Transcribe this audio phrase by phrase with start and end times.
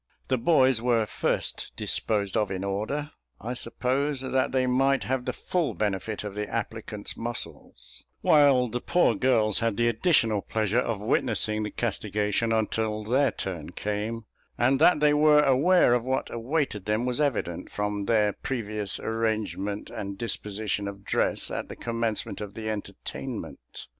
[0.29, 5.31] The boys were first disposed of, in order, I suppose, that they might have the
[5.31, 10.99] full benefit of the applicant's muscles; while the poor girls had the additional pleasure of
[11.01, 14.25] witnessing the castigation until their turn came;
[14.57, 19.91] and that they were aware of what awaited them was evident, from their previous arrangement
[19.91, 23.85] and disposition of dress, at the commencement of the entertainment.